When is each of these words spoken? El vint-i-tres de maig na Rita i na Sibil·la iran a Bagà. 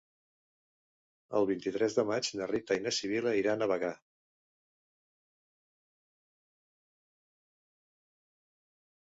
El 1.39 1.43
vint-i-tres 1.49 1.97
de 1.97 2.05
maig 2.11 2.29
na 2.39 2.47
Rita 2.51 2.77
i 2.79 2.81
na 2.87 2.93
Sibil·la 2.99 3.33
iran 3.41 3.61
a 3.61 3.69
Bagà. 3.73 3.93